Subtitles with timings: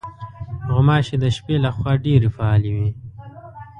[0.71, 2.89] غوماشې د شپې له خوا ډېرې فعالې وي.